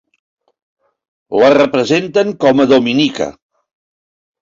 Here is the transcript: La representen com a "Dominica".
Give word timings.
La 1.45 1.53
representen 1.57 2.35
com 2.47 2.67
a 2.67 2.71
"Dominica". 2.75 3.33